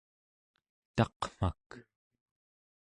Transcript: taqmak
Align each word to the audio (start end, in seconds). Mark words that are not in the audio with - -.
taqmak 0.95 1.67